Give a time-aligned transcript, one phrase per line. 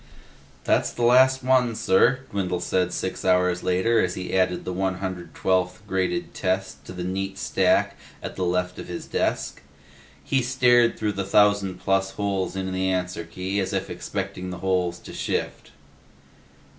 [0.63, 4.95] "That's the last one, sir," Dwindle said six hours later as he added the one
[4.95, 9.61] hundred twelfth graded test to the neat stack at the left of his desk.
[10.23, 14.57] He stared through the thousand plus holes in the answer key as if expecting the
[14.65, 15.69] holes to shift.